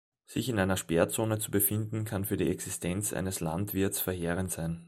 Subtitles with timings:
[0.25, 4.79] Sich in einer Sperrzone zu befinden, kann für die Existenz eines Landwirts verheerend sein.